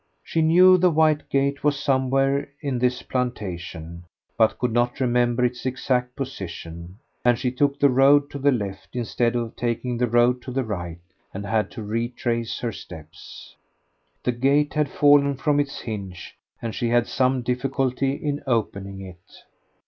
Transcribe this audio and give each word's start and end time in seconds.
She 0.23 0.41
knew 0.41 0.79
the 0.79 0.89
white 0.89 1.29
gate 1.29 1.63
was 1.63 1.77
somewhere 1.77 2.49
in 2.59 2.79
this 2.79 3.03
plantation, 3.03 4.05
but 4.35 4.57
could 4.57 4.73
not 4.73 4.99
remember 4.99 5.45
its 5.45 5.63
exact 5.63 6.15
position; 6.15 6.97
and 7.23 7.37
she 7.37 7.51
took 7.51 7.79
the 7.79 7.91
road 7.91 8.31
to 8.31 8.39
the 8.39 8.51
left 8.51 8.95
instead 8.95 9.35
of 9.35 9.55
taking 9.55 9.99
the 9.99 10.07
road 10.07 10.41
to 10.41 10.49
the 10.51 10.63
right, 10.63 10.97
and 11.35 11.45
had 11.45 11.69
to 11.73 11.83
retrace 11.83 12.61
her 12.61 12.71
steps. 12.71 13.55
The 14.23 14.31
gate 14.31 14.73
had 14.73 14.89
fallen 14.89 15.35
from 15.35 15.59
its 15.59 15.81
hinge, 15.81 16.35
and 16.63 16.73
she 16.73 16.89
had 16.89 17.05
some 17.05 17.43
difficulty 17.43 18.13
in 18.13 18.41
opening 18.47 19.01
it. 19.01 19.43